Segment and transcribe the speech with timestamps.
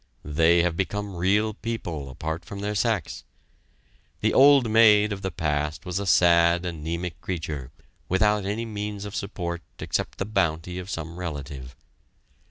[0.25, 3.23] They have become real people apart from their sex.
[4.21, 7.69] The "old maid" of the past was a sad, anemic creature,
[8.09, 11.75] without any means of support except the bounty of some relative.